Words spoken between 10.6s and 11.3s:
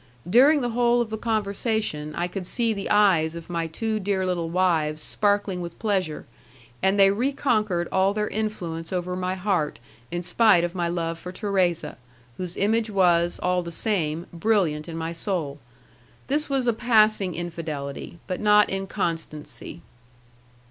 of my love